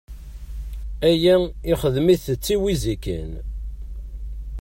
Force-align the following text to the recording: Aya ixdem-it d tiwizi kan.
Aya 1.09 1.35
ixdem-it 1.71 2.25
d 2.35 2.39
tiwizi 2.45 2.95
kan. 3.03 3.31